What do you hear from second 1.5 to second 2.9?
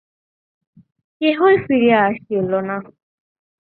ফিরিয়া আসিল না।